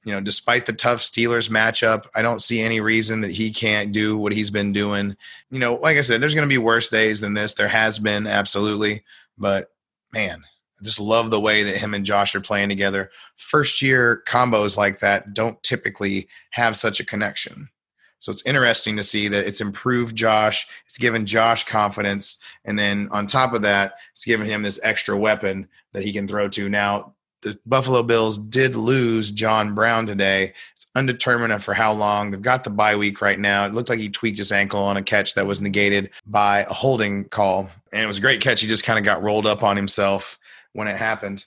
You 0.03 0.13
know, 0.13 0.21
despite 0.21 0.65
the 0.65 0.73
tough 0.73 0.99
Steelers 0.99 1.49
matchup, 1.49 2.05
I 2.15 2.23
don't 2.23 2.41
see 2.41 2.61
any 2.61 2.79
reason 2.79 3.21
that 3.21 3.31
he 3.31 3.51
can't 3.51 3.91
do 3.91 4.17
what 4.17 4.33
he's 4.33 4.49
been 4.49 4.71
doing. 4.71 5.15
You 5.51 5.59
know, 5.59 5.75
like 5.75 5.97
I 5.97 6.01
said, 6.01 6.21
there's 6.21 6.33
going 6.33 6.47
to 6.47 6.53
be 6.53 6.57
worse 6.57 6.89
days 6.89 7.21
than 7.21 7.35
this. 7.35 7.53
There 7.53 7.67
has 7.67 7.99
been, 7.99 8.25
absolutely. 8.25 9.03
But 9.37 9.71
man, 10.11 10.43
I 10.79 10.83
just 10.83 10.99
love 10.99 11.29
the 11.29 11.39
way 11.39 11.63
that 11.63 11.77
him 11.77 11.93
and 11.93 12.05
Josh 12.05 12.33
are 12.33 12.41
playing 12.41 12.69
together. 12.69 13.11
First 13.35 13.81
year 13.81 14.23
combos 14.27 14.75
like 14.75 14.99
that 14.99 15.35
don't 15.35 15.61
typically 15.61 16.27
have 16.49 16.75
such 16.75 16.99
a 16.99 17.05
connection. 17.05 17.69
So 18.17 18.31
it's 18.31 18.45
interesting 18.45 18.97
to 18.97 19.03
see 19.03 19.27
that 19.27 19.47
it's 19.47 19.61
improved 19.61 20.15
Josh. 20.15 20.67
It's 20.85 20.99
given 20.99 21.25
Josh 21.25 21.63
confidence. 21.63 22.41
And 22.65 22.77
then 22.77 23.09
on 23.11 23.25
top 23.25 23.53
of 23.53 23.63
that, 23.63 23.95
it's 24.13 24.25
given 24.25 24.45
him 24.45 24.61
this 24.61 24.79
extra 24.83 25.17
weapon 25.17 25.67
that 25.93 26.03
he 26.03 26.13
can 26.13 26.27
throw 26.27 26.47
to. 26.49 26.69
Now, 26.69 27.15
the 27.41 27.59
Buffalo 27.65 28.03
Bills 28.03 28.37
did 28.37 28.75
lose 28.75 29.31
John 29.31 29.73
Brown 29.73 30.05
today. 30.05 30.53
It's 30.75 30.87
undetermined 30.95 31.63
for 31.63 31.73
how 31.73 31.93
long. 31.93 32.31
They've 32.31 32.41
got 32.41 32.63
the 32.63 32.69
bye 32.69 32.95
week 32.95 33.21
right 33.21 33.39
now. 33.39 33.65
It 33.65 33.73
looked 33.73 33.89
like 33.89 33.99
he 33.99 34.09
tweaked 34.09 34.37
his 34.37 34.51
ankle 34.51 34.81
on 34.81 34.97
a 34.97 35.03
catch 35.03 35.33
that 35.35 35.47
was 35.47 35.61
negated 35.61 36.11
by 36.25 36.59
a 36.61 36.73
holding 36.73 37.25
call. 37.25 37.69
And 37.91 38.03
it 38.03 38.07
was 38.07 38.19
a 38.19 38.21
great 38.21 38.41
catch. 38.41 38.61
He 38.61 38.67
just 38.67 38.83
kind 38.83 38.99
of 38.99 39.05
got 39.05 39.23
rolled 39.23 39.47
up 39.47 39.63
on 39.63 39.75
himself 39.75 40.37
when 40.73 40.87
it 40.87 40.97
happened. 40.97 41.45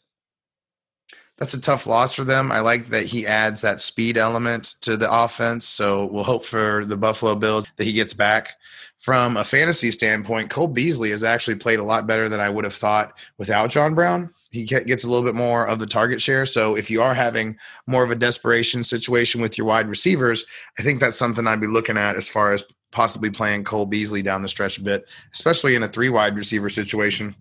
That's 1.36 1.54
a 1.54 1.60
tough 1.60 1.86
loss 1.86 2.14
for 2.14 2.22
them. 2.22 2.52
I 2.52 2.60
like 2.60 2.90
that 2.90 3.06
he 3.06 3.26
adds 3.26 3.60
that 3.62 3.80
speed 3.80 4.16
element 4.16 4.74
to 4.82 4.96
the 4.96 5.12
offense. 5.12 5.66
So 5.66 6.06
we'll 6.06 6.22
hope 6.22 6.44
for 6.44 6.84
the 6.84 6.96
Buffalo 6.96 7.34
Bills 7.34 7.66
that 7.76 7.84
he 7.84 7.92
gets 7.92 8.14
back. 8.14 8.54
From 9.00 9.36
a 9.36 9.44
fantasy 9.44 9.90
standpoint, 9.90 10.48
Cole 10.48 10.68
Beasley 10.68 11.10
has 11.10 11.24
actually 11.24 11.56
played 11.56 11.78
a 11.78 11.84
lot 11.84 12.06
better 12.06 12.28
than 12.28 12.40
I 12.40 12.48
would 12.48 12.64
have 12.64 12.74
thought 12.74 13.12
without 13.36 13.68
John 13.68 13.94
Brown. 13.94 14.32
He 14.54 14.64
gets 14.64 15.02
a 15.02 15.08
little 15.08 15.24
bit 15.24 15.34
more 15.34 15.66
of 15.66 15.80
the 15.80 15.86
target 15.86 16.22
share. 16.22 16.46
So 16.46 16.76
if 16.76 16.88
you 16.88 17.02
are 17.02 17.12
having 17.12 17.58
more 17.88 18.04
of 18.04 18.12
a 18.12 18.14
desperation 18.14 18.84
situation 18.84 19.40
with 19.40 19.58
your 19.58 19.66
wide 19.66 19.88
receivers, 19.88 20.46
I 20.78 20.82
think 20.82 21.00
that's 21.00 21.18
something 21.18 21.44
I'd 21.44 21.60
be 21.60 21.66
looking 21.66 21.98
at 21.98 22.14
as 22.14 22.28
far 22.28 22.52
as 22.52 22.62
possibly 22.92 23.30
playing 23.30 23.64
Cole 23.64 23.84
Beasley 23.84 24.22
down 24.22 24.42
the 24.42 24.48
stretch 24.48 24.78
a 24.78 24.82
bit, 24.82 25.08
especially 25.32 25.74
in 25.74 25.82
a 25.82 25.88
three 25.88 26.08
wide 26.08 26.36
receiver 26.36 26.70
situation 26.70 27.34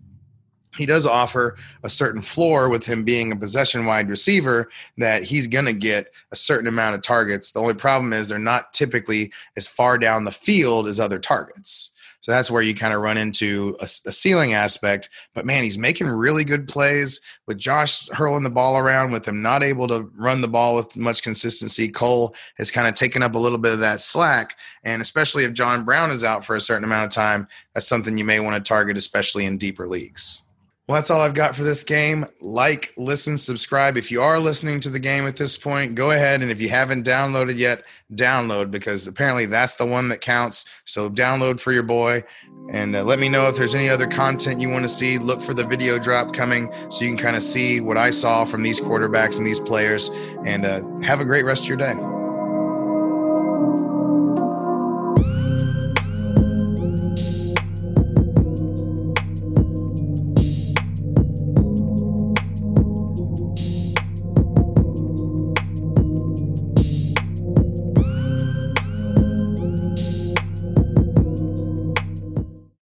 he 0.76 0.86
does 0.86 1.06
offer 1.06 1.56
a 1.82 1.90
certain 1.90 2.20
floor 2.20 2.68
with 2.68 2.84
him 2.84 3.04
being 3.04 3.32
a 3.32 3.36
possession 3.36 3.86
wide 3.86 4.08
receiver 4.08 4.68
that 4.98 5.22
he's 5.22 5.46
going 5.46 5.66
to 5.66 5.72
get 5.72 6.12
a 6.32 6.36
certain 6.36 6.66
amount 6.66 6.96
of 6.96 7.02
targets. 7.02 7.52
The 7.52 7.60
only 7.60 7.74
problem 7.74 8.12
is 8.12 8.28
they're 8.28 8.38
not 8.38 8.72
typically 8.72 9.32
as 9.56 9.68
far 9.68 9.98
down 9.98 10.24
the 10.24 10.32
field 10.32 10.88
as 10.88 10.98
other 10.98 11.18
targets. 11.18 11.93
So 12.24 12.32
that's 12.32 12.50
where 12.50 12.62
you 12.62 12.74
kind 12.74 12.94
of 12.94 13.02
run 13.02 13.18
into 13.18 13.76
a, 13.80 13.84
a, 13.84 14.10
ceiling 14.10 14.54
aspect. 14.54 15.10
But 15.34 15.44
man, 15.44 15.62
he's 15.62 15.76
making 15.76 16.06
really 16.06 16.42
good 16.42 16.66
plays 16.66 17.20
with 17.46 17.58
Josh 17.58 18.08
hurling 18.08 18.44
the 18.44 18.48
ball 18.48 18.78
around, 18.78 19.12
with 19.12 19.28
him 19.28 19.42
not 19.42 19.62
able 19.62 19.86
to 19.88 20.10
run 20.16 20.40
the 20.40 20.48
ball 20.48 20.74
with 20.74 20.96
much 20.96 21.22
consistency. 21.22 21.86
Cole 21.86 22.34
has 22.56 22.70
kind 22.70 22.88
of 22.88 22.94
taken 22.94 23.22
up 23.22 23.34
a 23.34 23.38
little 23.38 23.58
bit 23.58 23.74
of 23.74 23.80
that 23.80 24.00
slack. 24.00 24.56
And 24.84 25.02
especially 25.02 25.44
if 25.44 25.52
John 25.52 25.84
Brown 25.84 26.10
is 26.10 26.24
out 26.24 26.42
for 26.42 26.56
a 26.56 26.62
certain 26.62 26.84
amount 26.84 27.04
of 27.04 27.10
time, 27.10 27.46
that's 27.74 27.86
something 27.86 28.16
you 28.16 28.24
may 28.24 28.40
want 28.40 28.56
to 28.56 28.66
target, 28.66 28.96
especially 28.96 29.44
in 29.44 29.58
deeper 29.58 29.86
leagues. 29.86 30.43
Well, 30.86 30.96
that's 30.96 31.10
all 31.10 31.22
I've 31.22 31.32
got 31.32 31.56
for 31.56 31.64
this 31.64 31.82
game. 31.82 32.26
Like, 32.42 32.92
listen, 32.98 33.38
subscribe. 33.38 33.96
If 33.96 34.10
you 34.10 34.20
are 34.20 34.38
listening 34.38 34.80
to 34.80 34.90
the 34.90 34.98
game 34.98 35.26
at 35.26 35.36
this 35.36 35.56
point, 35.56 35.94
go 35.94 36.10
ahead. 36.10 36.42
And 36.42 36.50
if 36.50 36.60
you 36.60 36.68
haven't 36.68 37.06
downloaded 37.06 37.56
yet, 37.56 37.84
download 38.12 38.70
because 38.70 39.06
apparently 39.06 39.46
that's 39.46 39.76
the 39.76 39.86
one 39.86 40.10
that 40.10 40.20
counts. 40.20 40.66
So 40.84 41.08
download 41.08 41.58
for 41.58 41.72
your 41.72 41.84
boy 41.84 42.22
and 42.70 42.96
uh, 42.96 43.02
let 43.02 43.18
me 43.18 43.30
know 43.30 43.48
if 43.48 43.56
there's 43.56 43.74
any 43.74 43.88
other 43.88 44.06
content 44.06 44.60
you 44.60 44.68
want 44.68 44.84
to 44.84 44.90
see. 44.90 45.16
Look 45.16 45.40
for 45.40 45.54
the 45.54 45.64
video 45.64 45.98
drop 45.98 46.34
coming 46.34 46.70
so 46.90 47.02
you 47.04 47.10
can 47.10 47.18
kind 47.18 47.36
of 47.36 47.42
see 47.42 47.80
what 47.80 47.96
I 47.96 48.10
saw 48.10 48.44
from 48.44 48.62
these 48.62 48.78
quarterbacks 48.78 49.38
and 49.38 49.46
these 49.46 49.60
players. 49.60 50.10
And 50.44 50.66
uh, 50.66 50.82
have 51.00 51.18
a 51.18 51.24
great 51.24 51.44
rest 51.44 51.62
of 51.62 51.68
your 51.68 51.78
day. 51.78 52.13